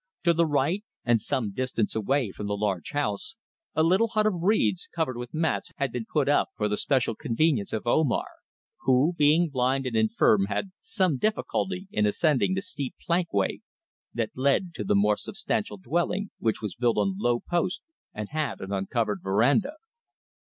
[0.23, 3.37] To the right and some small distance away from the large house
[3.75, 7.13] a little hut of reeds, covered with mats, had been put up for the special
[7.13, 8.25] convenience of Omar,
[8.79, 13.59] who, being blind and infirm, had some difficulty in ascending the steep plankway
[14.11, 18.59] that led to the more substantial dwelling, which was built on low posts and had
[18.59, 19.75] an uncovered verandah.